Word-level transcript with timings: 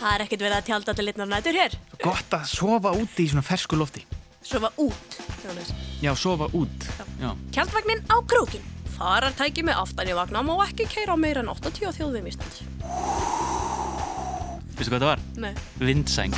Það 0.00 0.14
er 0.14 0.22
ekkert 0.24 0.42
verið 0.46 0.56
að 0.56 0.68
tjálta 0.70 0.92
til 0.96 1.04
litnar 1.04 1.28
nætur 1.28 1.56
hér. 1.60 1.74
Gott 2.00 2.32
að 2.32 2.44
sofa 2.48 2.92
úti 2.96 3.26
í 3.26 3.28
svona 3.28 3.44
fersku 3.44 3.76
lofti. 3.76 4.06
Sofa 4.40 4.70
út, 4.80 5.16
Jónas. 5.44 5.74
Já, 6.00 6.14
sofa 6.16 6.48
út. 6.56 6.86
Já. 7.20 7.34
Tjaldvagnin 7.52 8.00
á 8.08 8.16
krúkin. 8.24 8.64
Farartæki 8.96 9.64
með 9.64 9.82
aftan 9.82 10.08
í 10.08 10.16
vagna 10.16 10.40
má 10.44 10.54
ekki 10.64 10.88
keira 10.88 11.12
á 11.12 11.18
meira 11.20 11.44
en 11.44 11.52
80 11.52 11.92
þjóðum 11.98 12.32
Íslands. 12.32 12.64
Veistu 14.80 14.88
hvað 14.88 15.04
það 15.04 15.10
var? 15.12 15.24
Nei. 15.36 15.52
Vindsæng. 15.84 16.36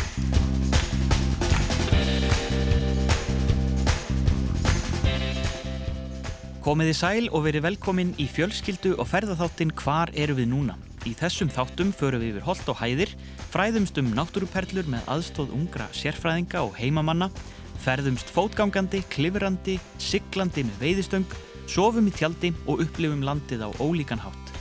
Komiði 6.62 6.94
sæl 6.94 7.26
og 7.30 7.46
verið 7.46 7.64
velkomin 7.70 8.14
í 8.22 8.26
fjölskyldu 8.30 8.96
og 8.98 9.06
ferðaþáttin 9.10 9.74
Hvar 9.78 10.10
eru 10.14 10.34
við 10.38 10.50
núna? 10.50 10.76
Í 11.02 11.16
þessum 11.18 11.50
þáttum 11.50 11.90
förum 11.98 12.22
við 12.22 12.36
yfir 12.36 12.44
holt 12.46 12.68
og 12.70 12.78
hæðir, 12.78 13.10
fræðumst 13.50 13.96
um 13.98 14.12
náttúruperlur 14.14 14.86
með 14.90 15.08
aðstóð 15.10 15.54
ungra 15.56 15.88
sérfræðinga 15.98 16.62
og 16.62 16.76
heimamanna, 16.78 17.26
ferðumst 17.82 18.30
fótgangandi, 18.30 19.00
klifrandi, 19.10 19.78
siglandi 19.98 20.62
með 20.68 20.84
veiðistöng, 20.84 21.34
sofum 21.66 22.06
í 22.06 22.14
tjaldi 22.14 22.52
og 22.70 22.84
upplifum 22.84 23.24
landið 23.26 23.66
á 23.66 23.68
ólíkan 23.82 24.22
hátt. 24.22 24.52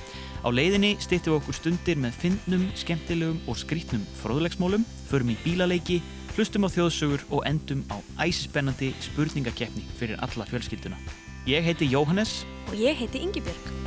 Á 0.42 0.50
leiðinni 0.50 0.96
stýttum 0.98 1.36
við 1.36 1.40
okkur 1.44 1.60
stundir 1.60 2.02
með 2.02 2.18
fyndnum, 2.24 2.66
skemmtilegum 2.74 3.38
og 3.46 3.60
skrítnum 3.62 4.08
fróðlegsmólum, 4.24 4.88
förum 5.12 5.36
í 5.36 5.38
bílaleiki, 5.44 6.00
hlustum 6.34 6.66
á 6.66 6.74
þjóðsögur 6.74 7.28
og 7.30 7.46
endum 7.46 7.86
á 7.94 8.02
æsispennandi 8.26 8.96
spurningakeppni 9.12 9.86
fyrir 10.00 10.18
alla 10.26 10.50
fjölskylduna. 10.50 10.98
Ég 11.46 11.62
heiti 11.70 11.90
Jóhannes 11.94 12.42
Og 12.70 12.78
ég 12.82 12.98
heiti 12.98 13.22
Ingibjörg. 13.22 13.81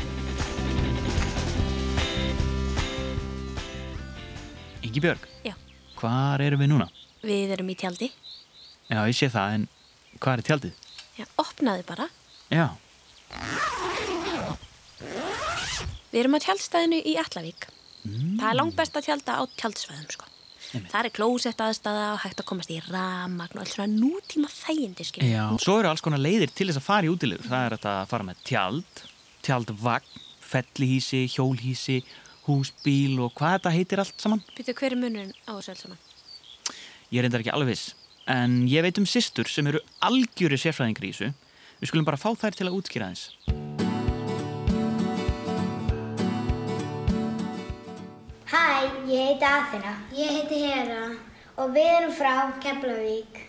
Ingi 4.94 5.02
Björg. 5.02 5.22
Já. 5.42 5.56
Hvar 5.98 6.38
erum 6.44 6.60
við 6.62 6.68
núna? 6.70 6.84
Við 7.26 7.50
erum 7.56 7.70
í 7.72 7.74
tjaldi. 7.74 8.06
Já, 8.86 9.00
ég 9.10 9.16
sé 9.18 9.26
það, 9.26 9.54
en 9.56 9.64
hvað 10.22 10.36
er 10.36 10.42
tjaldið? 10.46 10.76
Já, 11.18 11.24
opnaði 11.42 11.82
bara. 11.88 12.06
Já, 12.54 12.68
Við 16.14 16.20
erum 16.20 16.38
á 16.38 16.44
tjaldstæðinu 16.46 17.00
í 17.02 17.16
Allavík. 17.18 17.66
Það 18.06 18.46
er 18.52 18.58
langt 18.60 18.78
best 18.78 18.94
að 18.94 19.08
tjalda 19.08 19.34
á 19.34 19.42
tjaldsvæðum, 19.58 20.08
sko. 20.14 20.30
Einmitt. 20.74 20.92
Það 20.92 21.08
er 21.08 21.14
klósett 21.18 21.64
aðstæða 21.66 22.04
og 22.12 22.20
hægt 22.22 22.42
að 22.44 22.48
komast 22.52 22.70
í 22.70 22.78
ramagn 22.86 23.58
og 23.58 23.64
alls 23.64 23.74
svona 23.74 23.90
nútíma 23.90 24.50
þægindi, 24.52 25.08
skilja. 25.10 25.32
já. 25.34 25.44
Svo 25.58 25.80
eru 25.80 25.90
alls 25.90 26.04
konar 26.06 26.22
leiðir 26.22 26.54
til 26.54 26.68
þess 26.70 26.78
að 26.78 26.86
fara 26.86 27.08
í 27.08 27.10
útilegur. 27.10 27.50
Það 27.50 27.66
er 27.66 27.76
að 27.80 28.06
fara 28.14 28.28
með 28.30 28.46
tjald, 28.46 29.02
tjaldvagn, 29.42 30.22
fellihísi, 30.54 31.24
hjólhísi, 31.34 32.04
húsbíl 32.46 33.18
og 33.24 33.32
hvað 33.38 33.58
þetta 33.58 33.74
heitir 33.74 34.02
allt 34.02 34.20
saman. 34.20 34.42
Býtu, 34.56 34.74
hver 34.76 34.92
er 34.92 35.00
munurinn 35.00 35.34
á 35.48 35.52
þessu 35.56 35.74
alls 35.74 35.84
saman? 35.86 36.00
Ég 37.14 37.24
reyndar 37.24 37.44
ekki 37.44 37.54
alveg 37.54 37.74
viss. 37.74 37.94
En 38.30 38.62
ég 38.68 38.84
veit 38.84 38.98
um 39.00 39.06
systur 39.08 39.48
sem 39.50 39.66
eru 39.68 39.80
algjöru 40.04 40.58
sérfræðingri 40.60 41.10
í 41.10 41.14
þessu. 41.16 41.32
Við 41.80 41.90
skulum 41.90 42.06
bara 42.08 42.20
fá 42.20 42.30
þær 42.38 42.56
til 42.56 42.68
að 42.68 42.76
útskýra 42.78 43.10
þess. 43.12 43.24
Hæ, 48.48 48.64
ég 49.10 49.28
heiti 49.28 49.48
Aþena. 49.48 49.96
Ég 50.16 50.38
heiti 50.38 50.62
Hera. 50.64 51.10
Og 51.60 51.74
við 51.74 51.90
erum 51.98 52.14
frá 52.16 52.32
Keflavík. 52.62 53.42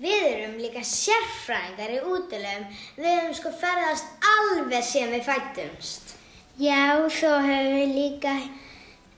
Við 0.00 0.22
erum 0.30 0.56
líka 0.60 0.80
sérfræðingar 0.86 1.92
í 1.92 2.00
útilegum. 2.08 2.70
Við 2.96 3.10
erum 3.18 3.34
sko 3.36 3.52
ferðast 3.52 4.30
alveg 4.36 4.86
sem 4.86 5.12
við 5.12 5.26
fættumst. 5.28 6.16
Já, 6.60 7.08
svo 7.08 7.38
höfum 7.40 7.72
við 7.72 7.92
líka 7.96 8.32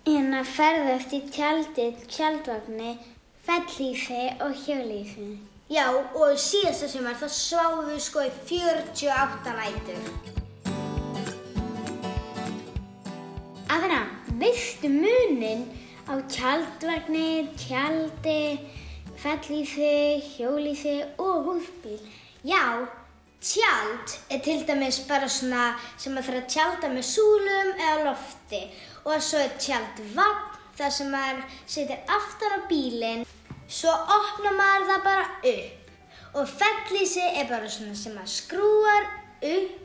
hérna 0.07 0.45
ferðast 0.47 1.11
í 1.11 1.19
tjaldið, 1.35 2.05
tjaldvagni, 2.07 2.93
fellífi 3.43 4.21
og 4.47 4.55
hjólífi. 4.61 5.27
Já, 5.67 5.89
og 5.91 6.37
síðasta 6.39 6.87
sumar 6.93 7.19
þá 7.19 7.27
sváum 7.35 7.89
við 7.89 7.99
sko 8.05 8.23
í 8.29 8.31
48 8.47 9.57
nætur. 9.59 10.07
Aðra, 13.75 14.01
veistu 14.39 14.95
munin 14.95 15.67
á 16.07 16.23
tjaldvagni, 16.31 17.51
tjaldi, 17.59 18.41
fellífi, 19.19 20.23
hjólífi 20.37 21.01
og 21.19 21.51
húsbíl? 21.51 21.99
Já, 22.47 22.87
tjald 23.43 24.17
er 24.31 24.41
til 24.47 24.65
dæmis 24.69 25.03
bara 25.09 25.29
svona 25.29 25.67
sem 25.97 26.17
að 26.17 26.29
fyrir 26.29 26.43
að 26.45 26.51
tjalda 26.55 26.91
með 26.95 27.07
súlum 27.11 27.71
eða 27.77 28.09
lofti 28.09 28.63
og 29.05 29.23
svo 29.29 29.43
er 29.43 29.55
tjaldvagn 29.59 30.49
þar 30.79 30.97
sem 30.97 31.13
maður 31.13 31.45
setur 31.77 32.17
aftan 32.17 32.57
á 32.57 32.61
bílinn 32.71 33.25
svo 33.67 33.93
opnar 33.93 34.59
maður 34.59 34.91
það 34.91 35.07
bara 35.09 35.29
upp 35.53 36.37
og 36.41 36.49
fellísi 36.49 37.25
er 37.29 37.49
bara 37.51 37.71
svona 37.71 37.97
sem 37.99 38.17
maður 38.17 38.35
skrúar 38.37 39.09
upp 39.53 39.83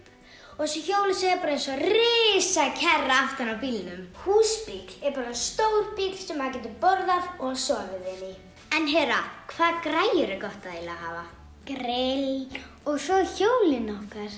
og 0.58 0.64
þessi 0.66 0.84
hjólísi 0.88 1.30
er 1.30 1.42
bara 1.42 1.54
eins 1.54 1.68
og 1.70 1.82
risa 1.84 2.66
kerra 2.80 3.20
aftan 3.28 3.54
á 3.54 3.56
bílnum. 3.62 4.08
Húsbíl 4.26 4.90
er 5.06 5.14
bara 5.14 5.34
stór 5.38 5.94
bíl 5.98 6.16
sem 6.18 6.40
maður 6.42 6.58
getur 6.58 6.78
borðað 6.82 7.30
og 7.46 7.58
sofið 7.62 8.12
inn 8.16 8.30
í. 8.32 8.36
En 8.74 8.90
herra, 8.90 9.22
hvað 9.54 9.84
græjur 9.86 10.34
er 10.34 10.40
gott 10.42 10.66
að 10.66 10.80
eiginlega 10.80 11.04
hafa? 11.06 11.37
Grill 11.68 12.48
og 12.88 12.96
svo 13.04 13.18
hjólinn 13.28 13.90
okkar. 13.92 14.32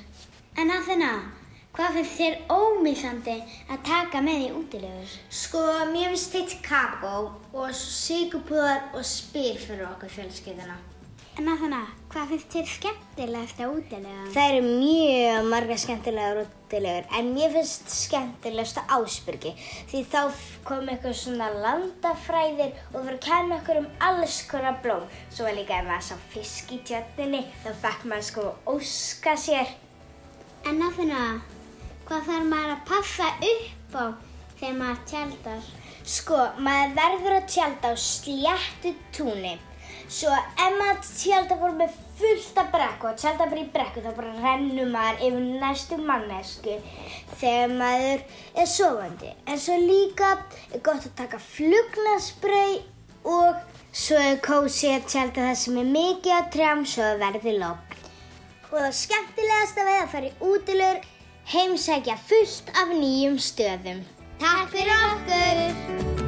En 0.57 0.71
að 0.73 0.87
þennan, 0.87 1.27
hvað 1.77 1.99
finnst 1.99 2.15
þér 2.17 2.37
ómissandi 2.55 3.35
að 3.69 3.83
taka 3.85 4.23
með 4.25 4.45
í 4.47 4.51
útilegur? 4.57 5.13
Sko, 5.29 5.61
mér 5.91 6.09
finnst 6.15 6.33
þitt 6.33 6.55
kakó 6.65 7.15
og 7.53 7.75
sigupúðar 7.77 8.89
og 8.95 9.05
spyr 9.05 9.61
fyrir 9.61 9.85
okkur 9.91 10.15
fjölskylduna. 10.15 10.79
En 11.39 11.45
að 11.47 11.61
þannig, 11.63 11.91
hvað 12.11 12.31
finnst 12.33 12.49
þér 12.51 12.65
skemmtilegast 12.67 13.59
að 13.63 13.75
útilega? 13.77 14.23
Það 14.35 14.49
eru 14.49 14.63
mjög 14.65 15.45
marga 15.47 15.75
skemmtilegar 15.79 16.39
útilegur, 16.41 17.05
en 17.15 17.29
mér 17.31 17.53
finnst 17.53 17.93
skemmtilegast 17.95 18.81
að 18.81 18.91
ásbyrgi. 18.97 19.53
Því 19.87 20.01
þá 20.11 20.17
kom 20.67 20.91
eitthvað 20.91 21.15
svona 21.15 21.47
landafræðir 21.53 22.73
og 22.73 22.97
það 22.97 23.05
var 23.05 23.15
að 23.15 23.21
kenna 23.23 23.59
okkur 23.61 23.79
um 23.79 23.87
alls 24.09 24.41
konar 24.51 24.81
blóm. 24.83 25.05
Svo 25.29 25.47
var 25.47 25.55
líka 25.55 25.77
ef 25.77 25.87
maður 25.87 26.09
sá 26.09 26.27
fisk 26.33 26.75
í 26.75 26.81
tjötninni, 26.91 27.41
þá 27.63 27.71
fekk 27.85 28.03
maður 28.11 28.27
sko 28.33 28.45
óska 28.73 29.37
sér. 29.39 29.71
En 30.67 30.83
að 30.89 30.99
þannig, 30.99 31.55
hvað 32.11 32.29
þarf 32.33 32.51
maður 32.51 32.75
að 32.75 32.85
passa 32.91 33.31
upp 33.53 33.95
á 33.95 34.05
þegar 34.59 34.77
maður 34.83 35.01
tjaldar? 35.13 35.73
Sko, 36.19 36.43
maður 36.67 36.99
verður 36.99 37.39
að 37.39 37.49
tjalda 37.55 37.95
á 37.95 38.03
sléttu 38.09 38.95
túni. 39.15 39.55
Svo 40.09 40.31
ef 40.33 40.71
maður 40.73 41.03
tjálta 41.05 41.55
bara 41.59 41.75
með 41.77 41.97
fullt 42.17 42.57
af 42.57 42.69
brekku 42.73 43.09
og 43.11 43.17
tjálta 43.21 43.45
bara 43.45 43.61
í 43.61 43.67
brekku 43.73 44.01
þá 44.01 44.09
bara 44.17 44.31
rennur 44.41 44.89
maður 44.89 45.19
yfir 45.27 45.43
næstu 45.61 45.99
mannesku 46.01 46.77
þegar 47.37 47.75
maður 47.77 48.23
er 48.63 48.71
sofandi. 48.71 49.33
En 49.45 49.61
svo 49.61 49.77
líka 49.77 50.31
er 50.73 50.81
gott 50.81 51.05
að 51.05 51.13
taka 51.19 51.41
flugnaspray 51.43 52.79
og 53.29 53.61
svo 53.93 54.17
er 54.17 54.41
kósi 54.41 54.89
að 54.95 55.05
tjálta 55.13 55.45
það 55.45 55.61
sem 55.61 55.77
er 55.83 55.91
mikið 55.93 56.33
á 56.33 56.41
trjám 56.55 56.85
svo 56.89 57.05
það 57.05 57.21
verði 57.27 57.57
logg. 57.61 57.97
Og 58.69 58.77
það 58.79 58.95
skemmtilegasta 59.03 59.85
við 59.85 59.99
að 59.99 60.13
fara 60.15 60.31
í 60.31 60.49
útilegur 60.49 61.05
heimsækja 61.53 62.17
fullt 62.29 62.73
af 62.73 62.95
nýjum 62.97 63.37
stöðum. 63.41 64.01
Takk 64.41 64.73
fyrir 64.73 65.05
okkur! 65.11 66.18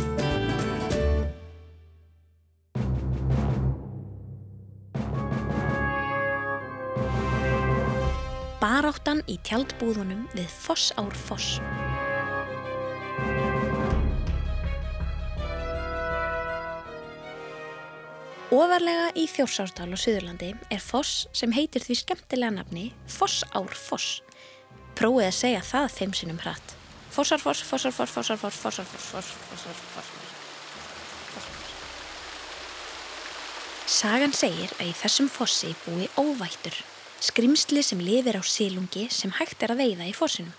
Baráttan 8.62 9.24
í 9.26 9.40
tjaldbúðunum 9.42 10.28
við 10.38 10.52
Fossár 10.54 11.16
Foss. 11.18 11.56
Ofarlega 18.54 19.08
í 19.18 19.24
Þjórsárdal 19.32 19.88
og 19.96 20.02
Suðurlandi 20.04 20.52
er 20.70 20.84
foss 20.84 21.26
sem 21.34 21.58
heitir 21.58 21.82
því 21.82 21.98
skemmtilega 22.04 22.54
nafni 22.60 22.86
Fossár 23.10 23.74
Foss. 23.74 24.22
Prófið 24.94 25.32
að 25.32 25.38
segja 25.40 25.66
það 25.66 25.90
þeim 25.98 26.16
sinnum 26.22 26.46
hratt. 26.46 26.78
Fossár 27.10 27.42
Foss, 27.42 27.66
Fossár 27.66 27.98
Foss, 27.98 28.14
Fossár 28.14 28.38
Foss, 28.46 28.62
Fossár 28.62 28.86
Foss, 28.94 29.34
Fossár 29.50 29.84
Foss. 29.98 30.14
Sagan 33.90 34.38
segir 34.38 34.70
að 34.78 34.94
í 34.94 34.98
þessum 35.02 35.34
fossi 35.34 35.74
búi 35.82 36.06
óvættur, 36.14 36.78
skrimsli 37.22 37.84
sem 37.86 38.02
lifir 38.02 38.40
á 38.40 38.44
sílungi 38.44 39.06
sem 39.14 39.32
hægt 39.38 39.62
er 39.62 39.76
að 39.76 39.84
veiða 39.84 40.10
í 40.10 40.14
fossinum. 40.18 40.54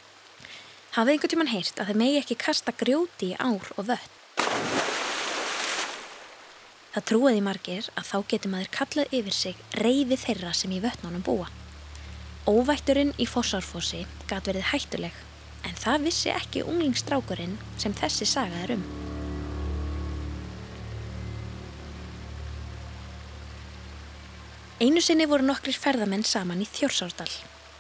Hafið 0.94 1.14
einhvern 1.14 1.32
tíman 1.32 1.50
heyrt 1.50 1.80
að 1.80 1.90
þeir 1.90 1.98
megi 1.98 2.18
ekki 2.20 2.36
kasta 2.38 2.74
grjóti 2.76 3.32
í 3.32 3.38
ár 3.40 3.72
og 3.80 3.88
vött. 3.88 4.18
Það 6.92 7.06
trúiði 7.08 7.42
margir 7.42 7.88
að 7.96 8.08
þá 8.10 8.16
getur 8.30 8.52
maður 8.52 8.72
kallað 8.76 9.14
yfir 9.18 9.36
sig 9.36 9.62
reyði 9.80 10.18
þeirra 10.20 10.52
sem 10.54 10.74
í 10.76 10.80
vötnunum 10.84 11.24
búa. 11.24 11.48
Óvætturinn 12.46 13.14
í 13.16 13.26
fossárfossi 13.26 14.04
gat 14.28 14.50
verið 14.50 14.68
hættuleg, 14.74 15.14
en 15.64 15.78
það 15.78 16.10
vissi 16.10 16.34
ekki 16.34 16.66
unglingstrákurinn 16.66 17.56
sem 17.80 17.96
þessi 17.96 18.28
saga 18.28 18.66
er 18.66 18.76
um. 18.76 19.01
Einu 24.82 24.98
sinni 24.98 25.28
voru 25.30 25.44
nokkrir 25.46 25.76
ferðamenn 25.78 26.24
saman 26.26 26.64
í 26.64 26.66
Þjórsárdal. 26.66 27.28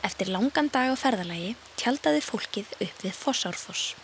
Eftir 0.06 0.28
langan 0.30 0.68
dag 0.70 0.92
á 0.92 0.94
ferðalagi 0.94 1.56
tjaldaði 1.80 2.20
fólkið 2.22 2.68
upp 2.76 3.02
við 3.02 3.16
Fossárfoss. 3.18 3.96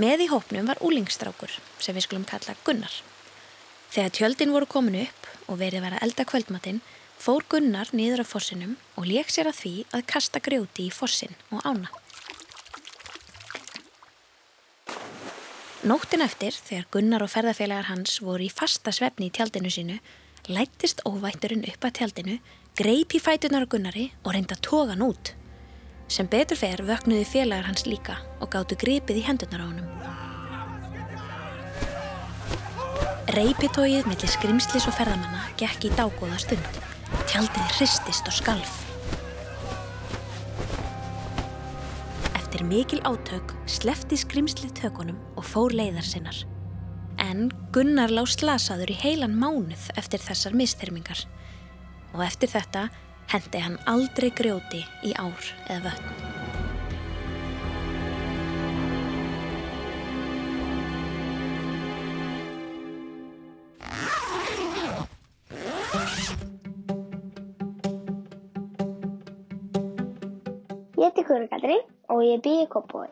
Með 0.00 0.24
í 0.24 0.28
hópnum 0.30 0.70
var 0.70 0.80
úlingstrákur 0.80 1.52
sem 1.76 1.92
við 1.92 2.06
skulum 2.06 2.24
kalla 2.24 2.56
Gunnar. 2.64 2.96
Þegar 3.92 4.16
tjöldin 4.16 4.56
voru 4.56 4.64
komin 4.64 5.02
upp 5.02 5.28
og 5.44 5.60
verið 5.60 5.84
vera 5.84 6.00
elda 6.08 6.24
kvöldmatinn 6.24 6.80
fór 7.20 7.44
Gunnar 7.52 7.92
niður 7.92 8.24
á 8.24 8.32
fossinum 8.32 8.78
og 8.96 9.12
leik 9.12 9.28
sér 9.28 9.52
að 9.52 9.60
því 9.60 9.76
að 9.92 10.08
kasta 10.16 10.40
grjóti 10.40 10.88
í 10.88 10.96
fossin 11.02 11.36
og 11.52 11.68
ána. 11.68 11.92
Nóttin 15.84 16.24
eftir, 16.24 16.56
þegar 16.56 16.88
Gunnar 16.96 17.28
og 17.28 17.36
ferðarfélagar 17.36 17.92
hans 17.92 18.22
voru 18.24 18.48
í 18.48 18.54
fasta 18.62 18.88
svefni 18.88 19.28
í 19.28 19.36
tjaldinu 19.36 19.68
sínu, 19.68 20.00
lættist 20.48 21.02
óvætturinn 21.06 21.66
upp 21.66 21.84
að 21.88 21.96
tjaldinu, 21.98 22.36
greip 22.78 23.14
í 23.16 23.20
fætunar 23.22 23.66
á 23.66 23.70
Gunnari 23.70 24.12
og 24.22 24.34
reynda 24.34 24.56
hann 24.70 25.02
út. 25.02 25.34
Sem 26.08 26.26
betur 26.26 26.56
fer 26.56 26.82
vöknuði 26.86 27.24
félagar 27.26 27.66
hans 27.66 27.86
líka 27.86 28.20
og 28.40 28.50
gáttu 28.50 28.76
gripið 28.78 29.18
í 29.18 29.26
hendunar 29.26 29.60
á 29.62 29.66
honum. 29.66 29.88
Reipitóið 33.34 34.06
millir 34.06 34.30
skrimslis 34.30 34.86
og 34.86 34.94
ferðamanna 34.94 35.42
gekk 35.58 35.88
í 35.88 35.94
dágóða 35.98 36.38
stund. 36.38 36.82
Tjaldið 37.26 37.72
hristist 37.74 38.28
og 38.30 38.36
skalf. 38.38 38.82
Eftir 42.38 42.62
mikil 42.64 43.02
átök 43.02 43.56
slefti 43.66 44.16
skrimslið 44.16 44.76
tökunum 44.78 45.18
og 45.34 45.44
fór 45.44 45.74
leiðar 45.74 46.06
sinnar. 46.06 46.46
En 47.26 47.48
Gunnar 47.74 48.12
lág 48.14 48.28
slasaður 48.30 48.92
í 48.92 48.96
heilan 49.00 49.34
mánuð 49.40 49.88
eftir 49.98 50.22
þessar 50.22 50.54
misthermingar. 50.54 51.24
Og 52.14 52.22
eftir 52.22 52.52
þetta 52.52 52.86
hendi 53.32 53.62
hann 53.64 53.78
aldrei 53.90 54.30
grjóti 54.30 54.84
í 55.02 55.14
ár 55.18 55.48
eða 55.66 55.90
vötn. 55.90 56.44
Ég 70.96 71.10
heiti 71.10 71.26
Kurgatri 71.26 71.80
og 72.12 72.22
ég 72.24 72.44
býð 72.44 72.62
í 72.62 72.68
Kópói. 72.70 73.10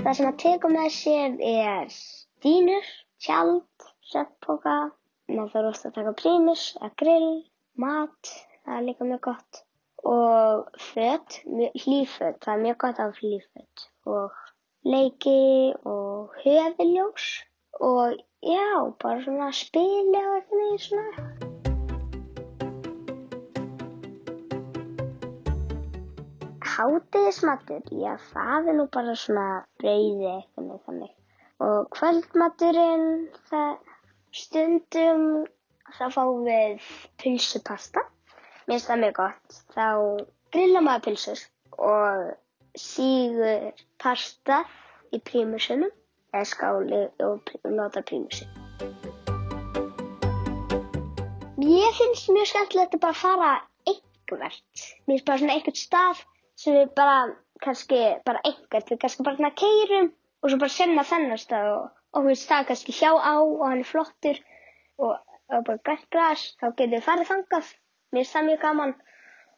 Það 0.00 0.16
sem 0.16 0.28
að 0.32 0.40
teka 0.42 0.72
með 0.72 0.90
sér 0.96 1.38
er 1.44 1.94
dýnur, 2.44 2.86
tjald, 3.20 3.88
söppóka, 4.10 4.76
maður 5.30 5.52
þarf 5.54 5.72
ofta 5.72 5.90
að 5.90 5.98
taka 5.98 6.14
prímus, 6.20 6.62
að 6.80 6.94
grill, 7.02 7.34
mat, 7.80 8.32
það 8.64 8.78
er 8.78 8.86
líka 8.86 9.08
mjög 9.10 9.22
gott. 9.28 9.60
Og 10.10 10.80
fött, 10.80 11.42
hlýfött, 11.84 12.40
það 12.40 12.54
er 12.54 12.64
mjög 12.64 12.80
gott 12.84 13.02
af 13.04 13.20
hlýfött. 13.20 13.86
Og 14.08 14.40
leiki 14.88 15.74
og 15.84 16.32
höfuljós 16.40 17.28
og 17.80 18.16
já, 18.42 18.92
bara 19.02 19.22
svona 19.24 19.52
spili 19.52 20.24
og 20.24 20.34
eitthvað 20.40 20.80
svona. 20.86 21.28
Hádegismatur, 26.80 27.82
já 27.92 28.16
það 28.32 28.68
er 28.72 28.78
nú 28.80 28.88
bara 28.88 29.14
svona 29.14 29.48
brauði 29.80 30.30
eitthvað 30.32 30.70
með 30.70 30.84
þannig. 30.86 31.19
Og 31.60 31.90
kvöldmaturinn, 31.92 33.26
það 33.50 33.72
stundum, 34.32 35.24
þá 35.92 36.06
fáum 36.14 36.44
við 36.46 36.84
pulsupasta. 37.20 38.04
Mér 38.64 38.78
finnst 38.78 38.88
það 38.88 39.02
mjög 39.02 39.16
gott. 39.18 39.58
Þá 39.74 39.86
grilla 40.54 40.80
maður 40.86 41.02
pulsur 41.08 41.42
og 41.90 42.30
sígur 42.80 43.66
pasta 44.00 44.62
í 45.12 45.20
prímusunum 45.26 45.90
eða 46.32 46.46
skáli 46.48 47.00
og 47.26 47.52
nota 47.68 48.02
prímusin. 48.08 48.48
Mér 51.60 51.92
finnst 51.98 52.30
mjög 52.32 52.48
skemmtilegt 52.54 52.96
að 52.96 53.04
bara 53.04 53.20
fara 53.20 53.50
einhvert. 53.90 54.86
Mér 55.04 55.18
finnst 55.18 55.28
bara 55.28 55.42
svona 55.42 55.58
einhvert 55.58 55.82
stað 55.82 56.24
sem 56.56 56.78
við 56.78 56.94
bara, 56.96 57.18
kannski 57.60 58.00
bara 58.24 58.40
einhvert, 58.48 58.88
við 58.88 59.02
kannski 59.04 59.28
bara 59.28 59.52
keirum 59.60 60.10
og 60.40 60.50
svo 60.50 60.58
bara 60.60 60.72
senna 60.72 61.04
þennan 61.06 61.40
stað 61.40 61.68
og 61.74 62.20
okkur 62.20 62.38
stað 62.38 62.66
kannski 62.70 62.94
hjá 62.96 63.10
á 63.12 63.34
og 63.42 63.62
hann 63.66 63.82
er 63.84 63.88
flottur 63.88 64.40
og, 64.98 65.12
og 65.52 65.64
bara 65.66 65.82
grænt 65.86 66.08
græs, 66.14 66.46
þá 66.60 66.66
getum 66.70 66.96
við 66.96 67.06
farið 67.06 67.30
þangað. 67.30 67.70
Mér 68.10 68.24
finnst 68.24 68.36
það 68.36 68.48
mjög 68.48 68.62
gaman 68.64 68.94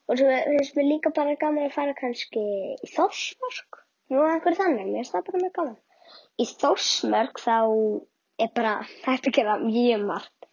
og 0.08 0.18
svo 0.18 0.34
finnst 0.48 0.76
mér 0.78 0.88
líka 0.88 1.14
bara 1.16 1.38
gaman 1.40 1.68
að 1.68 1.76
fara 1.76 1.96
kannski 1.98 2.42
í 2.42 2.90
Þórsmörk. 2.92 3.80
Nú 4.12 4.20
er 4.20 4.34
einhver 4.34 4.58
þannig, 4.58 4.90
mér 4.90 5.00
finnst 5.00 5.16
það 5.16 5.26
bara 5.30 5.42
mjög 5.44 5.54
gaman. 5.60 5.78
Í 6.42 6.48
Þórsmörk 6.50 7.42
þá 7.42 7.56
er 8.42 8.54
bara 8.58 8.74
hægt 9.06 9.30
að 9.30 9.38
gera 9.38 9.58
mjög 9.62 10.06
margt. 10.10 10.48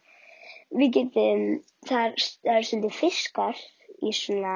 Við 0.70 0.94
getum, 1.00 1.46
það 1.90 2.06
er, 2.06 2.28
það 2.46 2.60
er 2.60 2.70
stundið 2.70 2.98
fiskar 3.00 3.64
í 4.06 4.14
svona 4.16 4.56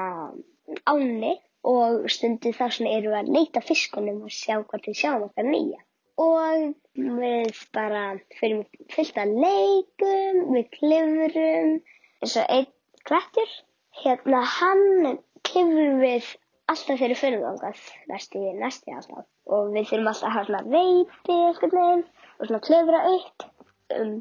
áni 0.88 1.34
og 1.64 2.06
stundið 2.12 2.56
þá 2.58 2.64
svona 2.76 2.94
erum 2.98 3.14
við 3.14 3.18
að 3.20 3.32
leita 3.36 3.62
fiskunum 3.64 4.22
og 4.26 4.32
sjá 4.36 4.58
hvort 4.60 4.88
við 4.88 4.98
sjáum 5.00 5.26
okkar 5.28 5.48
nýja. 5.48 5.80
Og 6.20 6.74
við 6.94 7.60
bara 7.74 8.04
fyrir 8.38 8.66
fyllt 8.92 9.16
að 9.18 9.32
leikum, 9.44 10.42
við 10.54 10.68
klifurum, 10.76 11.72
eins 12.20 12.36
og 12.42 12.52
einn 12.58 12.70
klættur, 13.08 13.56
hérna 14.02 14.44
hann 14.58 15.18
klifur 15.48 15.98
við 16.02 16.28
alltaf 16.70 17.00
fyrir 17.00 17.18
fyrirvangað, 17.18 17.80
næstu 18.12 18.44
við 18.44 18.60
næstu 18.60 18.94
alltaf. 18.94 19.26
Og 19.50 19.74
við 19.74 19.90
þurfum 19.90 20.12
alltaf 20.12 20.28
að 20.28 20.36
hafa 20.36 20.46
svona 20.50 20.76
veiti 20.76 21.40
eitthvað 21.48 21.76
neginn 21.80 22.06
og 22.38 22.46
svona 22.46 22.64
klifra 22.68 23.02
upp. 23.10 23.50
Um, 23.94 24.14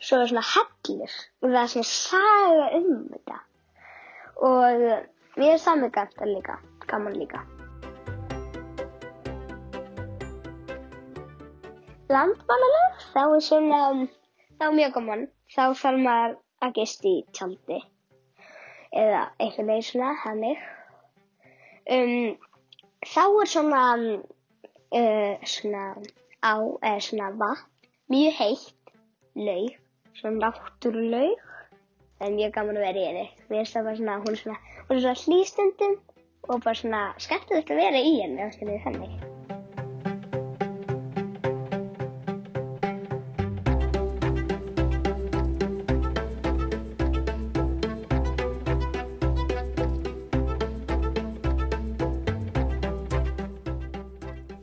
svo 0.00 0.20
svona 0.28 0.44
hellir 0.44 1.12
og 1.40 1.50
það 1.50 1.60
er 1.62 1.70
svona 1.72 1.90
saga 1.90 2.66
um 2.78 2.96
þetta. 3.12 3.38
Og 4.46 4.82
Mér 5.36 5.52
er 5.52 5.58
það 5.60 5.80
mjög 5.82 5.92
gaman 5.96 6.30
líka, 6.32 6.54
gaman 6.88 7.16
líka. 7.20 7.40
Landmannaleg, 12.08 13.02
þá 13.12 13.20
er 13.24 13.42
svona, 13.44 13.80
þá 14.56 14.64
er 14.70 14.78
mjög 14.78 14.94
gaman. 14.94 15.26
Þá 15.52 15.62
þarf 15.82 16.00
maður 16.06 16.38
að 16.64 16.72
gist 16.78 17.04
í 17.04 17.12
tjaldi 17.36 17.82
eða 18.96 19.20
eitthvað 19.36 19.68
neins 19.68 19.90
svona, 19.92 20.14
hannig. 20.22 20.64
Um, 21.92 22.32
þá 23.04 23.24
er 23.26 23.50
svona, 23.52 23.82
uh, 25.00 25.44
svona 25.44 25.84
á, 26.40 26.54
eða 26.80 27.02
svona 27.10 27.28
vatn, 27.42 27.90
mjög 28.08 28.40
heitt, 28.40 28.94
laug, 29.36 29.76
svona 30.16 30.46
náttúrulaug. 30.46 31.44
Það 32.16 32.30
er 32.30 32.36
mjög 32.36 32.52
gaman 32.56 32.78
að 32.80 32.84
vera 32.86 33.00
í 33.00 33.06
henni. 33.10 33.24
Mér 33.50 33.58
finnst 33.60 33.74
það 33.76 33.86
bara 33.86 33.96
svona, 33.96 34.14
hún 34.24 34.32
er 34.32 34.38
svona, 34.40 34.58
hún 34.88 34.96
er 34.96 35.02
svona 35.04 35.22
hlýstundum 35.22 35.96
og 36.48 36.62
bara 36.64 36.78
svona 36.80 37.00
skemmtilegt 37.20 37.72
að 37.74 37.80
vera 37.82 38.00
í 38.00 38.14
henni, 38.22 38.40
þá 38.40 38.54
skiljið 38.56 38.84
þannig. 38.86 39.16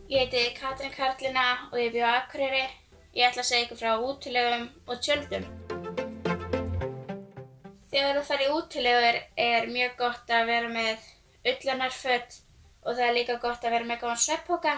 Ég 0.09 0.25
heiti 0.25 0.57
Katrin 0.57 0.93
Karlina 0.97 1.45
og 1.69 1.77
ég 1.77 1.93
bjóð 1.93 2.09
á 2.09 2.17
Akureyri. 2.23 2.65
Ég 3.13 3.29
ætla 3.29 3.45
að 3.45 3.51
segja 3.51 3.67
ykkur 3.67 3.83
frá 3.83 3.93
útilegum 4.01 4.71
og 4.89 5.05
tjöldum. 5.05 5.62
Þegar 7.93 8.15
þú 8.17 8.21
fær 8.25 8.41
í 8.41 8.45
útilegur 8.49 9.17
er 9.37 9.67
mjög 9.69 9.91
gott 9.99 10.31
að 10.33 10.47
vera 10.49 10.69
með 10.73 11.03
ullanarföt 11.51 12.37
og 12.81 12.95
það 12.95 13.01
er 13.05 13.11
líka 13.13 13.33
gott 13.43 13.65
að 13.67 13.73
vera 13.75 13.85
með 13.85 13.99
góðan 14.01 14.21
sveppoka. 14.23 14.71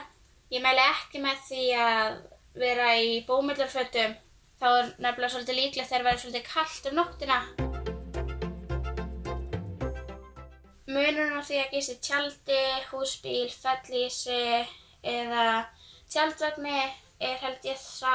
Ég 0.51 0.63
mæli 0.65 0.81
ekki 0.83 1.21
með 1.23 1.37
því 1.45 1.61
að 1.79 2.17
vera 2.59 2.89
í 2.99 3.13
bómullarfötum. 3.29 4.17
Þá 4.59 4.65
er 4.67 4.89
nefnilega 5.05 5.29
svolítið 5.31 5.59
líklegt 5.61 5.87
þegar 5.93 6.03
það 6.03 6.09
verður 6.09 6.23
svolítið 6.25 6.49
kallt 6.49 6.89
um 6.89 6.97
nóttina. 6.99 7.37
Munurinn 10.91 11.39
á 11.39 11.47
því 11.47 11.61
að 11.61 11.77
í 11.79 11.95
tjaldi, 12.09 12.59
húsbíl, 12.89 13.45
fellísi 13.61 14.41
eða 15.07 15.45
tjaldvagni 16.11 16.83
er 17.23 17.39
held 17.45 17.71
ég 17.71 17.79
sá 17.79 18.11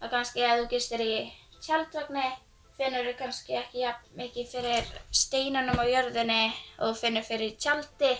að 0.00 0.08
kannski 0.08 0.48
að 0.48 0.62
þú 0.62 0.72
gistir 0.72 1.04
í 1.04 1.12
tjaldvagni 1.60 2.30
finnur 2.78 3.08
þú 3.08 3.14
kannski 3.18 3.56
ekki 3.58 3.82
jafn 3.84 4.16
mikið 4.18 4.48
fyrir 4.54 4.92
steinunum 5.22 5.80
á 5.80 5.84
jörðinni 5.86 6.42
og 6.86 6.96
finnur 6.98 7.26
fyrir 7.26 7.56
tjaldi 7.60 8.12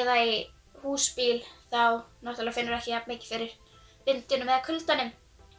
eða 0.00 0.18
í 0.24 0.34
húsbíl 0.82 1.40
þá 1.70 2.04
náttúrulega 2.24 2.56
finnur 2.56 2.76
þú 2.76 2.80
ekki 2.80 2.94
jafn 2.94 3.12
mikið 3.14 3.32
fyrir 3.34 3.56
vindunum 4.06 4.48
eða 4.48 4.64
kuldanum. 4.66 5.10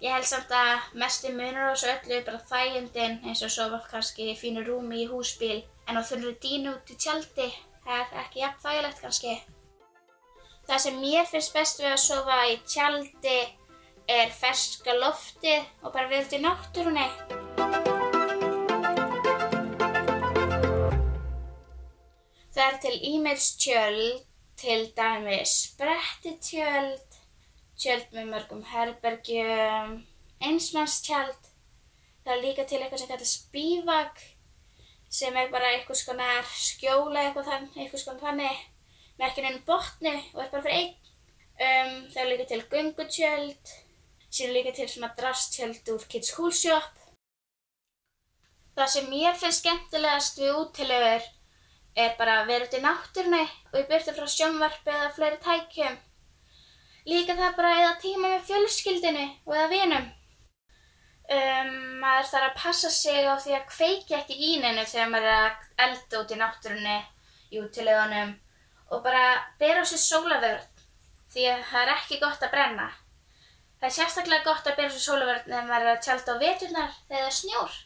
Ég 0.02 0.16
held 0.16 0.26
samt 0.26 0.54
að 0.58 0.86
mesti 0.98 1.30
munur 1.30 1.70
á 1.70 1.74
þessu 1.74 1.92
öllu 1.92 2.16
er 2.18 2.24
bara 2.26 2.46
þægindin 2.50 3.20
eins 3.22 3.44
og 3.46 3.54
sofa 3.54 3.82
kannski 3.92 4.32
í 4.32 4.38
fínu 4.40 4.64
rúmi 4.66 5.04
í 5.04 5.10
húsbíl 5.12 5.60
en 5.86 6.00
á 6.00 6.02
þunru 6.02 6.34
dínu 6.42 6.74
út 6.74 6.90
í 6.90 6.98
tjaldi. 6.98 7.50
Það 7.86 8.00
er 8.00 8.22
ekki 8.24 8.42
jafn 8.42 8.64
þægilegt 8.66 9.02
kannski. 9.06 9.36
Það 10.68 10.84
sem 10.86 11.02
mér 11.06 11.30
finnst 11.30 11.54
best 11.54 11.82
við 11.84 11.94
að 11.94 12.04
sofa 12.08 12.42
í 12.50 12.60
tjaldi 12.66 13.40
er 14.10 14.34
ferska 14.42 14.98
loftið 14.98 15.70
og 15.84 15.94
bara 15.94 16.10
vera 16.10 16.26
út 16.26 16.38
í 16.38 16.46
náttúrunni. 16.48 18.01
Það 22.52 22.66
er 22.68 22.78
til 22.84 22.98
e-mails 23.08 23.46
tjöld, 23.64 24.24
til 24.60 24.82
dæmis 24.98 25.54
sprettitjöld, 25.70 27.16
tjöld 27.80 28.12
með 28.12 28.28
mörgum 28.34 28.66
herbergjum, 28.68 29.94
einsmannstjöld. 30.44 31.48
Það 32.26 32.34
er 32.36 32.44
líka 32.44 32.68
til 32.68 32.82
eitthvað 32.82 33.02
sem 33.02 33.12
kallast 33.14 33.48
bívak 33.56 34.20
sem 35.12 35.40
er 35.40 35.50
bara 35.52 35.72
einhvers 35.78 36.04
konar 36.08 36.46
skjóla 36.52 37.24
eitthvað 37.24 37.50
þann, 37.54 37.72
einhvers 37.78 38.06
konar 38.08 38.22
þannig 38.28 38.62
með 39.16 39.28
ekki 39.30 39.46
neina 39.46 39.66
botni 39.68 40.14
og 40.20 40.44
er 40.44 40.52
bara 40.52 40.66
fyrir 40.68 40.78
einn. 40.78 40.94
Um, 41.62 41.98
það 42.12 42.22
er 42.22 42.32
líka 42.34 42.52
til 42.52 42.62
gungutjöld, 42.72 43.76
síðan 44.28 44.58
líka 44.60 44.76
til 44.76 44.92
svona 44.92 45.14
drasttjöld 45.16 45.96
úr 45.96 46.08
Kids 46.12 46.36
Cool 46.36 46.52
Shop. 46.52 46.96
Það 48.76 48.92
sem 48.92 49.12
mér 49.12 49.40
finnst 49.40 49.64
skemmtilegast 49.64 50.40
við 50.44 50.58
útilegur 50.66 51.32
er 51.96 52.16
bara 52.20 52.40
að 52.42 52.48
vera 52.52 52.68
út 52.68 52.78
í 52.78 52.82
náttúrunni 52.84 53.44
og 53.72 53.78
í 53.82 53.88
byrtu 53.90 54.16
frá 54.16 54.28
sjónvarpi 54.32 54.94
eða 54.94 55.12
fleiri 55.16 55.40
tækjum. 55.44 56.00
Líka 57.10 57.36
það 57.36 57.56
bara 57.58 57.76
eða 57.80 57.94
tíma 58.02 58.32
með 58.32 58.48
fjölskyldinu 58.50 59.28
og 59.46 59.56
eða 59.58 59.70
vinum. 59.72 60.10
Um, 61.32 61.76
maður 62.02 62.28
þarf 62.28 62.48
að 62.50 62.58
passa 62.60 62.90
sig 62.92 63.28
á 63.28 63.36
því 63.40 63.54
að 63.56 63.68
kveiki 63.72 64.16
ekki 64.18 64.36
í 64.36 64.56
neinu 64.60 64.84
þegar 64.84 65.12
maður 65.14 65.30
er 65.32 65.44
að 65.46 65.86
elda 65.86 66.22
út 66.22 66.34
í 66.34 66.40
náttúrunni 66.40 66.98
í 67.52 67.62
útilegunum 67.62 68.34
og 68.92 69.04
bara 69.06 69.24
bera 69.60 69.84
á 69.84 69.88
sér 69.88 70.02
sólavörð 70.04 70.66
því 71.32 71.46
að 71.54 71.64
það 71.70 71.86
er 71.86 71.94
ekki 71.96 72.20
gott 72.24 72.44
að 72.44 72.52
brenna. 72.56 72.90
Það 73.80 73.88
er 73.88 73.96
sérstaklega 73.96 74.48
gott 74.48 74.68
að 74.68 74.78
bera 74.82 74.92
á 74.92 74.96
sér 74.96 75.06
sólavörð 75.08 75.48
þegar 75.48 75.70
maður 75.70 75.88
er 75.88 75.96
að 75.96 76.04
tjálta 76.08 76.36
á 76.36 76.42
veturnar 76.44 77.00
þegar 77.08 77.24
það 77.24 77.30
er 77.30 77.40
snjór. 77.40 77.80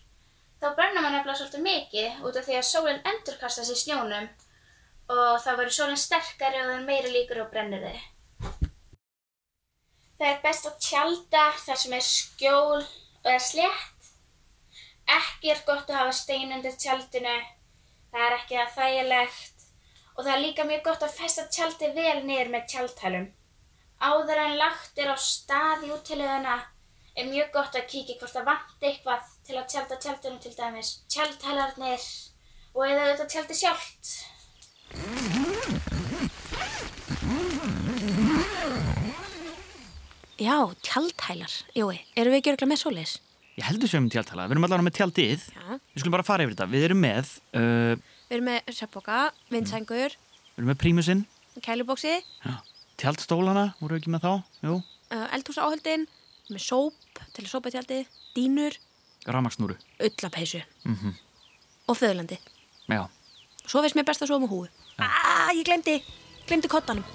Þá 0.66 0.72
brenna 0.74 1.02
maður 1.04 1.14
nefnilega 1.14 1.38
svolítið 1.38 1.62
mikið 1.62 2.22
út 2.26 2.38
af 2.40 2.46
því 2.48 2.54
að 2.58 2.64
sólinn 2.66 3.04
endurkasta 3.06 3.64
sér 3.68 3.78
snjónum 3.78 4.24
og 5.14 5.36
þá 5.44 5.50
verður 5.60 5.76
sólinn 5.76 6.00
sterkari 6.02 6.58
og 6.58 6.66
það 6.72 6.78
er 6.80 6.88
meiri 6.88 7.12
líkur 7.14 7.42
og 7.44 7.52
brennir 7.52 7.84
þið. 7.84 8.00
Það 10.18 10.26
er 10.32 10.42
best 10.48 10.70
að 10.72 10.80
tjálta 10.88 11.44
þar 11.68 11.80
sem 11.84 11.94
er 12.00 12.08
skjól 12.08 12.80
og 12.80 13.30
er 13.36 13.46
slétt. 13.50 14.10
Ekki 15.20 15.54
er 15.54 15.64
gott 15.70 15.94
að 15.94 16.00
hafa 16.00 16.18
stein 16.24 16.58
undir 16.58 16.82
tjaldinu, 16.82 17.38
það 18.10 18.26
er 18.26 18.38
ekki 18.40 18.60
það 18.64 18.76
þægilegt 18.80 19.70
og 20.16 20.20
það 20.24 20.34
er 20.34 20.44
líka 20.48 20.70
mjög 20.72 20.84
gott 20.90 21.06
að 21.06 21.18
festa 21.22 21.48
tjaldi 21.60 21.94
vel 22.00 22.20
niður 22.26 22.54
með 22.58 22.70
tjaldhælum. 22.74 23.32
Áður 24.02 24.46
en 24.50 24.60
lagt 24.66 24.98
er 24.98 25.14
á 25.14 25.18
stað 25.30 25.86
í 25.86 25.94
útileguna 25.94 26.60
er 27.14 27.30
mjög 27.30 27.54
gott 27.54 27.78
að 27.78 27.92
kíkja 27.94 28.18
hvort 28.18 28.40
það 28.40 28.54
vanti 28.56 28.96
eitthvað 28.96 29.35
til 29.46 29.58
að 29.60 29.68
tjálta 29.70 29.98
tjaldinu 30.02 30.40
til 30.42 30.54
dæmis. 30.58 30.90
Tjaldhælarnir 31.14 32.06
og 32.75 32.82
eða 32.88 33.04
þetta 33.12 33.28
tjaldi 33.34 33.58
sjálft. 33.60 34.14
Já, 40.42 40.58
tjaldhælar. 40.84 41.54
Jói, 41.78 42.02
eru 42.18 42.34
við 42.34 42.42
ekki 42.42 42.52
örgulega 42.56 42.72
með 42.74 42.82
svoleiðis? 42.82 43.14
Ég 43.56 43.68
heldur 43.70 43.88
sem 43.88 44.04
um 44.04 44.10
tjaldtala, 44.12 44.50
við 44.50 44.58
erum 44.58 44.66
allavega 44.68 44.88
með 44.90 44.98
tjaldið. 44.98 45.46
Já. 45.56 45.78
Við 45.94 46.02
skulum 46.02 46.16
bara 46.18 46.28
fara 46.28 46.44
yfir 46.44 46.58
þetta, 46.58 46.68
við 46.74 46.88
erum 46.90 47.00
með 47.06 47.30
uh, 47.56 47.94
Við 48.25 48.36
erum 48.36 48.50
með 48.50 48.74
söpboka, 48.75 49.20
vindsængur, 49.54 50.18
Við 50.18 50.60
erum 50.60 50.72
með 50.74 50.80
prímusinn, 50.82 51.22
kælubóksi, 51.64 52.18
já, 52.44 52.54
tjaldstólana 53.00 53.66
voru 53.80 53.96
við 53.96 54.02
ekki 54.02 54.12
með 54.16 54.25
þá, 54.25 54.60
jú, 54.66 54.75
uh, 54.82 55.25
eldhúsáhöldin, 55.38 56.06
með 56.52 56.64
sóp 56.66 57.24
til 57.36 57.46
að 57.46 57.52
sópa 57.54 57.72
tjaldið, 57.72 58.12
dínur, 58.36 58.75
ramagsnúru 59.27 59.77
ullapeysu 60.00 60.62
mm 60.86 61.13
og 61.88 61.98
föðlandi. 62.00 62.39
Já, 62.89 63.03
Svo 63.70 63.82
veist 63.82 63.94
mér 63.98 64.05
best 64.08 64.22
að 64.22 64.32
sofa 64.32 64.41
með 64.41 64.50
húu. 64.53 64.67
Ah, 64.98 65.51
ég 65.53 65.65
glemdi, 65.67 66.00
glemdi 66.48 66.70
kottanum. 66.70 67.05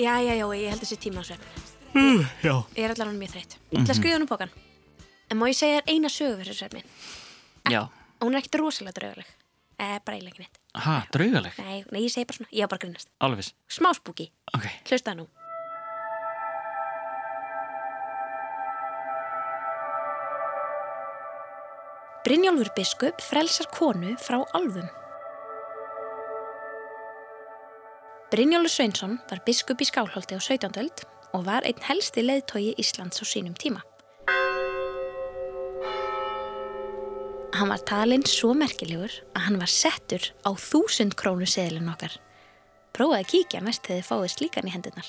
Já, 0.00 0.14
já, 0.24 0.32
já, 0.38 0.46
ég 0.56 0.70
held 0.72 0.80
þessi 0.84 0.96
tíma 1.02 1.20
á 1.20 1.24
svepp. 1.28 1.42
já 2.40 2.54
Ég 2.76 2.84
er 2.86 2.94
allavega 2.94 3.18
mjög 3.18 3.32
þreytt. 3.34 3.56
Ég 3.72 3.82
ætla 3.82 3.94
að 3.94 3.98
skrifa 3.98 4.14
hann 4.16 4.24
um 4.24 4.30
bókan. 4.30 4.52
En 5.30 5.38
má 5.38 5.44
ég 5.50 5.58
segja 5.58 5.80
þér 5.80 5.92
eina 5.92 6.08
sögu 6.12 6.38
fyrir 6.40 6.56
svefni? 6.56 6.82
Já, 7.70 7.82
Hún 8.20 8.34
er 8.36 8.40
ekkert 8.42 8.58
rosalega 8.60 8.96
draugaleg. 8.98 9.28
Eh, 9.80 9.98
bara 10.04 10.16
eiginlega 10.16 10.34
ekki 10.34 10.42
neitt. 10.44 10.58
ha, 10.84 10.96
draugaleg, 11.12 11.54
Nei, 11.58 11.84
nei, 11.90 12.02
ég 12.04 12.12
segi 12.12 12.26
bara 12.28 12.36
svona. 12.36 12.50
Ég 12.52 12.64
á 12.64 12.68
bara 12.68 12.78
að 12.80 12.84
grínast. 12.84 13.08
alveg 13.20 13.52
Smá 13.68 13.92
spúki. 13.96 14.30
Ok, 14.56 14.66
Hlusta 14.88 15.14
nú. 15.16 15.26
Brynjólfur 22.24 22.70
biskup 22.76 23.22
frelsar 23.24 23.68
konu 23.76 24.14
frá 24.20 24.40
álfum. 24.58 24.88
Brynjólfur 28.30 28.70
Sveinsson 28.70 29.16
var 29.26 29.40
biskup 29.42 29.80
í 29.82 29.86
Skálholti 29.88 30.36
á 30.38 30.40
17. 30.40 30.76
öld 30.78 31.00
og 31.34 31.48
var 31.48 31.64
einn 31.66 31.80
helsti 31.82 32.22
leiðtogi 32.22 32.76
Íslands 32.78 33.18
á 33.18 33.26
sínum 33.26 33.56
tíma. 33.58 33.80
Hann 37.58 37.72
var 37.72 37.82
talinn 37.82 38.22
svo 38.30 38.52
merkilegur 38.54 39.16
að 39.34 39.48
hann 39.48 39.58
var 39.58 39.72
settur 39.72 40.28
á 40.46 40.54
þúsund 40.54 41.16
krónu 41.18 41.48
seðlun 41.50 41.90
okkar. 41.90 42.14
Prófaði 42.94 43.18
að 43.18 43.30
kíkja 43.32 43.62
næst 43.66 43.88
þegar 43.88 43.98
þið 43.98 44.10
fáið 44.12 44.34
slíkan 44.36 44.70
í 44.70 44.74
hendunar. 44.76 45.08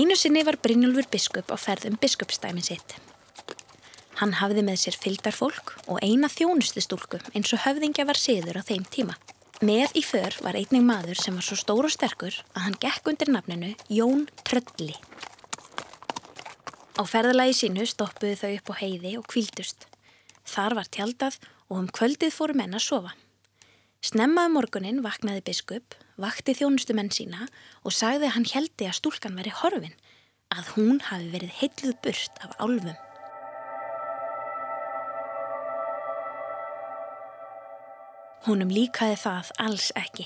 Einu 0.00 0.16
sinni 0.16 0.46
var 0.48 0.56
Brynjólfur 0.64 1.10
biskup 1.12 1.52
á 1.52 1.60
ferðum 1.60 1.98
biskupstæmi 2.00 2.64
sitt. 2.64 2.96
Hann 4.16 4.32
hafði 4.40 4.64
með 4.64 4.80
sér 4.86 4.96
fylgdarfólk 4.96 5.74
og 5.92 6.00
eina 6.00 6.32
þjónustustúlku 6.32 7.20
eins 7.34 7.52
og 7.52 7.66
höfðingja 7.66 8.08
var 8.08 8.16
siður 8.16 8.62
á 8.64 8.64
þeim 8.64 8.88
tíma. 8.88 9.18
Með 9.60 9.92
í 9.92 10.00
för 10.00 10.32
var 10.40 10.56
einnig 10.56 10.80
maður 10.80 11.18
sem 11.20 11.34
var 11.36 11.44
svo 11.44 11.56
stór 11.60 11.84
og 11.84 11.92
sterkur 11.92 12.32
að 12.54 12.62
hann 12.64 12.76
gekk 12.80 13.10
undir 13.10 13.28
nafninu 13.28 13.74
Jón 13.92 14.22
Trölli. 14.48 14.94
Á 16.96 17.04
ferðalagi 17.04 17.58
sínu 17.58 17.84
stoppuðu 17.84 18.38
þau 18.40 18.54
upp 18.54 18.72
á 18.72 18.74
heiði 18.80 19.12
og 19.18 19.26
kvíldust. 19.28 19.84
Þar 20.48 20.78
var 20.78 20.88
tjaldað 20.88 21.36
og 21.68 21.76
um 21.76 21.90
kvöldið 21.92 22.32
fóru 22.32 22.56
menn 22.56 22.72
að 22.72 22.86
sofa. 22.86 23.12
Snemmaði 24.00 24.54
morgunin 24.56 25.04
vaknaði 25.04 25.44
biskup, 25.50 25.92
vakti 26.16 26.56
þjónustu 26.56 26.96
menn 26.96 27.12
sína 27.12 27.44
og 27.84 27.92
sagði 27.92 28.30
að 28.30 28.36
hann 28.38 28.50
heldi 28.54 28.88
að 28.88 28.96
stúlkan 29.02 29.36
veri 29.36 29.52
horfin, 29.60 29.96
að 30.56 30.72
hún 30.78 31.04
hafi 31.10 31.28
verið 31.36 31.56
heitluð 31.60 32.00
burt 32.00 32.44
af 32.48 32.56
álfum. 32.64 32.96
Húnum 38.46 38.70
líkaði 38.72 39.18
það 39.20 39.50
alls 39.60 39.90
ekki. 40.00 40.24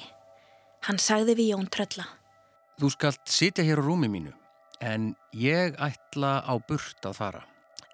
Hann 0.86 1.00
sagði 1.02 1.34
við 1.40 1.50
Jón 1.50 1.66
Trölla. 1.72 2.04
Þú 2.78 2.90
skalt 2.94 3.30
sitja 3.30 3.64
hér 3.66 3.82
á 3.82 3.86
rúmi 3.86 4.10
mínu, 4.10 4.30
en 4.78 5.14
ég 5.34 5.74
ætla 5.82 6.38
á 6.46 6.54
burt 6.68 7.06
að 7.06 7.18
fara. 7.18 7.42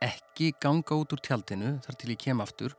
Ekki 0.04 0.52
ganga 0.60 0.96
út 0.96 1.12
úr 1.16 1.22
tjaldinu 1.24 1.78
þar 1.84 1.98
til 2.00 2.12
ég 2.12 2.20
kem 2.20 2.40
aftur 2.44 2.76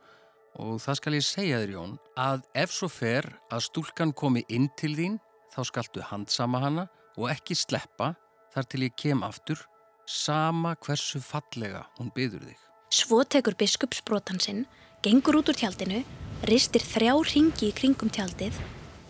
og 0.58 0.78
það 0.84 0.98
skal 0.98 1.16
ég 1.16 1.26
segja 1.26 1.60
þér 1.62 1.74
Jón 1.76 1.98
að 2.18 2.46
ef 2.62 2.74
svo 2.74 2.90
fer 2.90 3.26
að 3.50 3.66
stúlkan 3.66 4.14
komi 4.14 4.42
inn 4.46 4.68
til 4.78 4.92
þín 4.98 5.18
þá 5.54 5.60
skaltu 5.66 6.02
handsama 6.10 6.62
hana 6.62 6.86
og 7.16 7.30
ekki 7.32 7.56
sleppa 7.58 8.12
þar 8.54 8.68
til 8.70 8.84
ég 8.86 8.96
kem 8.98 9.22
aftur 9.26 9.62
sama 10.06 10.76
hversu 10.82 11.22
fallega 11.22 11.86
hún 11.98 12.10
byður 12.14 12.46
þig. 12.50 12.58
Svo 12.92 13.22
tekur 13.24 13.56
biskup 13.56 13.94
sprótan 13.96 14.42
sinn, 14.42 14.66
gengur 15.02 15.40
út 15.40 15.48
úr 15.50 15.56
tjaldinu, 15.58 16.04
ristir 16.46 16.82
þrjá 16.86 17.16
ringi 17.26 17.72
í 17.72 17.74
kringum 17.74 18.10
tjaldið, 18.12 18.54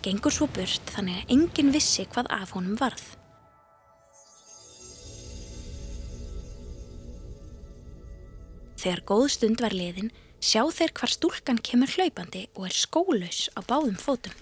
gengur 0.01 0.33
svo 0.33 0.47
burt 0.49 0.93
þannig 0.95 1.19
að 1.21 1.33
enginn 1.35 1.73
vissi 1.75 2.07
hvað 2.09 2.31
af 2.33 2.55
honum 2.57 2.79
varð. 2.81 3.03
Þegar 8.81 9.03
góð 9.07 9.27
stund 9.35 9.61
var 9.63 9.77
liðin, 9.77 10.09
sjá 10.41 10.65
þeir 10.73 10.95
hvar 10.97 11.13
stúlkan 11.13 11.61
kemur 11.61 11.93
hlaupandi 11.93 12.47
og 12.57 12.65
er 12.71 12.75
skólaus 12.75 13.43
á 13.53 13.61
báðum 13.61 14.01
fótum. 14.01 14.33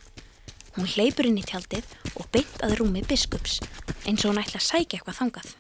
Hún 0.78 0.87
hleypur 0.87 1.26
inn 1.26 1.42
í 1.42 1.45
tjaldið 1.45 1.85
og 2.14 2.30
beint 2.30 2.62
að 2.62 2.76
rúmi 2.78 3.02
biskups, 3.02 3.59
eins 4.07 4.23
og 4.23 4.30
hún 4.30 4.40
ætla 4.40 4.62
að 4.62 4.69
sækja 4.69 5.00
eitthvað 5.00 5.19
þangað. 5.19 5.50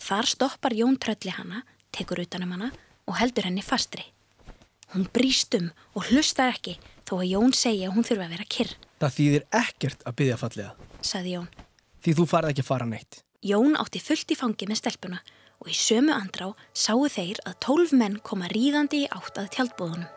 Þar 0.00 0.32
stoppar 0.36 0.78
Jón 0.78 0.96
trölli 1.02 1.34
hana, 1.34 1.66
tekur 1.90 2.22
utanum 2.22 2.54
hana 2.54 2.70
og 3.10 3.18
heldur 3.18 3.50
henni 3.50 3.66
fastri. 3.66 4.06
Hún 4.90 5.06
brýst 5.14 5.54
um 5.58 5.68
og 5.94 6.08
hlustar 6.10 6.50
ekki 6.50 6.76
þó 7.06 7.20
að 7.20 7.28
Jón 7.30 7.52
segja 7.54 7.88
að 7.90 7.96
hún 7.96 8.06
þurfa 8.06 8.26
að 8.26 8.32
vera 8.34 8.46
kyrr, 8.56 8.72
Það 9.00 9.14
þýðir 9.16 9.44
ekkert 9.56 10.02
að 10.04 10.16
byggja 10.20 10.36
fallega, 10.40 10.72
saði 11.00 11.34
Jón. 11.36 11.46
því 12.04 12.14
þú 12.18 12.24
farið 12.28 12.50
ekki 12.52 12.64
að 12.64 12.70
fara 12.70 12.88
neitt. 12.90 13.20
Jón 13.40 13.76
átti 13.80 14.02
fullt 14.04 14.34
í 14.34 14.36
fangi 14.36 14.66
með 14.68 14.80
stelpuna 14.82 15.20
og 15.60 15.70
í 15.72 15.76
sömu 15.76 16.12
andrá 16.12 16.50
sáu 16.76 17.06
þeir 17.08 17.40
að 17.48 17.58
tólf 17.64 17.94
menn 17.96 18.18
koma 18.20 18.50
ríðandi 18.52 19.04
í 19.06 19.10
átt 19.14 19.38
að 19.40 19.48
tjaldbúðunum. 19.56 20.08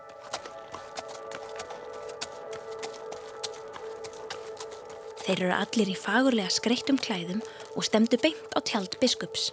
Þeir 5.24 5.40
eru 5.46 5.54
allir 5.56 5.92
í 5.94 5.96
fagurlega 5.96 6.52
skreittum 6.52 6.98
klæðum 7.00 7.40
og 7.78 7.86
stemdu 7.88 8.20
beint 8.20 8.58
á 8.58 8.60
tjald 8.60 8.98
biskups. 9.00 9.52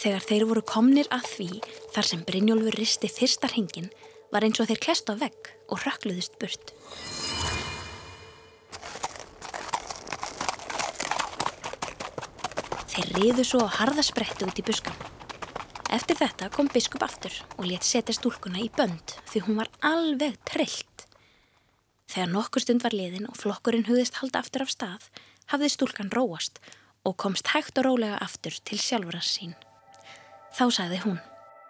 Þegar 0.00 0.24
þeir 0.24 0.46
voru 0.48 0.62
komnir 0.64 1.10
að 1.12 1.26
því 1.34 1.48
þar 1.92 2.08
sem 2.08 2.22
Brynjólfur 2.24 2.78
risti 2.80 3.10
fyrsta 3.12 3.50
hringin 3.52 3.90
var 4.30 4.46
eins 4.46 4.60
og 4.62 4.68
þeir 4.70 4.80
klest 4.82 5.10
á 5.10 5.14
vegg 5.18 5.50
og 5.70 5.82
rökkluðust 5.84 6.38
burt. 6.40 6.72
Þeir 12.90 13.12
riðu 13.16 13.46
svo 13.46 13.62
á 13.66 13.74
harðaspretti 13.80 14.46
út 14.46 14.60
í 14.60 14.66
buskan. 14.66 14.96
Eftir 15.90 16.18
þetta 16.20 16.50
kom 16.54 16.68
biskup 16.70 17.02
aftur 17.02 17.34
og 17.56 17.66
let 17.66 17.86
setja 17.86 18.14
stúlkuna 18.14 18.62
í 18.62 18.68
bönd 18.76 19.16
því 19.30 19.44
hún 19.46 19.58
var 19.58 19.70
alveg 19.86 20.36
trillt. 20.46 21.06
Þegar 22.10 22.30
nokkur 22.34 22.62
stund 22.62 22.84
var 22.86 22.94
liðin 22.94 23.30
og 23.30 23.38
flokkurinn 23.38 23.86
hugðist 23.88 24.20
halda 24.20 24.42
aftur 24.42 24.66
af 24.66 24.74
stað, 24.74 25.08
hafði 25.50 25.72
stúlkan 25.74 26.12
róast 26.14 26.62
og 27.06 27.16
komst 27.18 27.50
hægt 27.54 27.78
og 27.80 27.86
rólega 27.88 28.20
aftur 28.22 28.54
til 28.66 28.78
sjálfurars 28.78 29.30
sín. 29.38 29.54
Þá 30.54 30.66
sagði 30.74 31.02
hún, 31.06 31.20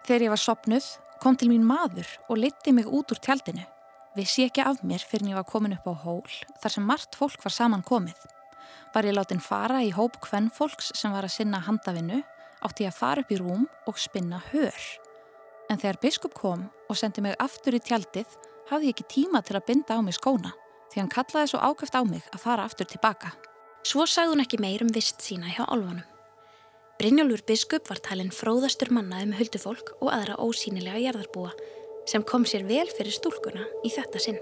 Þegar 0.01 0.25
ég 0.25 0.33
var 0.33 0.41
sopnuð 0.41 0.85
kom 1.21 1.37
til 1.37 1.51
mín 1.51 1.65
maður 1.67 2.07
og 2.29 2.39
liti 2.41 2.73
mig 2.73 2.89
út 2.89 3.13
úr 3.13 3.19
tjaldinu. 3.21 3.63
Vissi 4.17 4.43
ekki 4.47 4.63
af 4.65 4.81
mér 4.83 5.03
fyrir 5.05 5.27
en 5.27 5.31
ég 5.31 5.37
var 5.39 5.47
komin 5.47 5.75
upp 5.77 5.85
á 5.87 5.95
hól 6.03 6.37
þar 6.63 6.73
sem 6.73 6.87
margt 6.87 7.15
fólk 7.15 7.43
var 7.45 7.53
saman 7.53 7.85
komið. 7.85 8.17
Var 8.91 9.07
ég 9.07 9.15
látin 9.15 9.43
fara 9.43 9.83
í 9.85 9.93
hóp 9.95 10.17
kvennfólks 10.25 10.91
sem 10.99 11.13
var 11.13 11.27
að 11.27 11.35
sinna 11.37 11.61
handavinnu, 11.63 12.19
átti 12.65 12.87
ég 12.87 12.91
að 12.91 12.99
fara 12.99 13.23
upp 13.23 13.31
í 13.31 13.39
rúm 13.39 13.67
og 13.87 14.01
spinna 14.01 14.41
hör. 14.51 14.81
En 15.69 15.79
þegar 15.79 16.01
biskup 16.03 16.35
kom 16.35 16.67
og 16.89 16.99
sendi 16.99 17.23
mig 17.23 17.37
aftur 17.39 17.77
í 17.77 17.79
tjaldið, 17.79 18.27
hafði 18.67 18.89
ég 18.89 18.97
ekki 18.97 19.09
tíma 19.15 19.43
til 19.45 19.55
að 19.55 19.67
binda 19.69 19.95
á 19.95 20.03
mig 20.03 20.17
skóna, 20.17 20.51
því 20.91 21.03
hann 21.03 21.13
kallaði 21.15 21.53
svo 21.53 21.61
ákvæft 21.63 21.95
á 21.95 22.03
mig 22.03 22.25
að 22.33 22.43
fara 22.43 22.67
aftur 22.67 22.89
tilbaka. 22.91 23.31
Svo 23.87 24.03
sagði 24.03 24.35
hún 24.35 24.43
ekki 24.43 24.59
meir 24.59 24.83
um 24.83 24.91
vist 24.91 25.23
sína 25.23 25.47
hjá 25.53 25.63
álfanum. 25.63 26.10
Brynjólfur 27.01 27.41
biskup 27.49 27.87
var 27.89 27.97
talinn 28.05 28.27
fróðastur 28.29 28.91
manna 28.93 29.23
um 29.25 29.31
huldufólk 29.33 29.87
og 30.05 30.11
aðra 30.13 30.35
ósýnilega 30.37 30.99
jarðarbúa 31.01 31.49
sem 32.05 32.21
kom 32.21 32.43
sér 32.45 32.61
vel 32.67 32.85
fyrir 32.93 33.15
stúlkuna 33.15 33.63
í 33.81 33.89
þetta 33.89 34.19
sinn. 34.21 34.37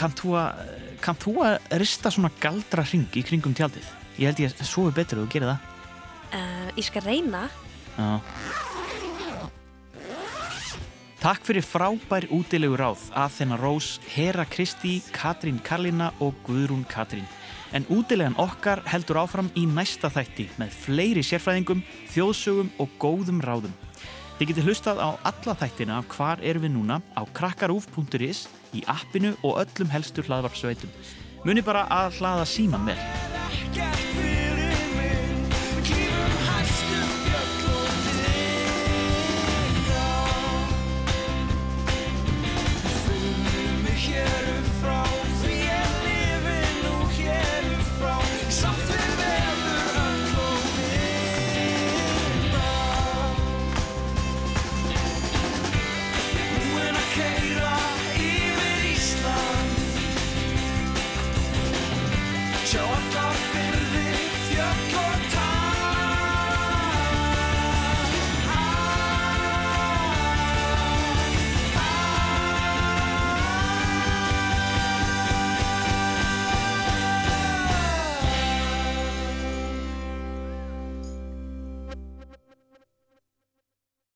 Kannt 0.00 0.16
þú 0.22 0.32
að, 0.40 0.64
kannt 1.04 1.28
þú 1.28 1.36
að 1.44 1.58
rista 1.84 2.14
svona 2.14 2.32
galdra 2.40 2.86
hring 2.88 3.20
í 3.20 3.26
kringum 3.28 3.52
tjaldið? 3.52 3.92
Ég 4.16 4.32
held 4.32 4.40
ég 4.46 4.56
að 4.56 4.72
sofi 4.72 4.96
betur 4.96 5.20
ef 5.20 5.28
þú 5.28 5.36
gerir 5.36 5.52
það. 5.52 5.68
Uh, 6.32 6.66
ég 6.72 6.88
skal 6.88 7.04
reyna. 7.04 7.44
Já. 8.00 8.67
Takk 11.18 11.42
fyrir 11.48 11.64
frábær 11.66 12.28
útilegu 12.30 12.76
ráð 12.78 13.08
að 13.10 13.32
þennar 13.40 13.62
Rós, 13.64 13.86
Hera 14.14 14.44
Kristi, 14.46 15.00
Katrín 15.10 15.56
Karlina 15.66 16.12
og 16.22 16.36
Guðrún 16.46 16.84
Katrín. 16.86 17.26
En 17.74 17.82
útilegan 17.90 18.38
okkar 18.38 18.84
heldur 18.86 19.18
áfram 19.24 19.48
í 19.58 19.64
næsta 19.66 20.12
þætti 20.14 20.46
með 20.62 20.76
fleiri 20.84 21.24
sérfræðingum, 21.26 21.82
þjóðsögum 22.14 22.70
og 22.78 22.94
góðum 23.02 23.42
ráðum. 23.42 23.74
Þið 24.38 24.52
getur 24.52 24.70
hlustað 24.70 25.02
á 25.02 25.10
alla 25.26 25.58
þættina 25.58 25.98
af 25.98 26.08
hvar 26.14 26.38
erum 26.38 26.68
við 26.68 26.74
núna 26.76 27.02
á 27.18 27.26
krakkarúf.is, 27.34 28.46
í 28.78 28.86
appinu 28.86 29.34
og 29.42 29.58
öllum 29.64 29.90
helstu 29.90 30.22
hlaðvarpsveitum. 30.22 30.94
Muni 31.42 31.66
bara 31.66 31.88
að 31.90 32.22
hlaða 32.22 32.46
síman 32.46 32.86
vel. 32.92 34.27